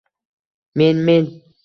[0.77, 1.05] —Men...
[1.05, 1.23] men...